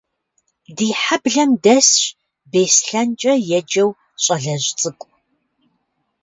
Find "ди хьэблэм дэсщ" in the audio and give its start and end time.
0.75-1.99